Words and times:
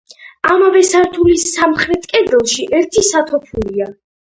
ამავე 0.53 0.81
სართულის 0.93 1.45
სამხრეთ 1.59 2.11
კედელში 2.17 2.69
ერთი 2.83 3.09
სათოფურია. 3.15 3.95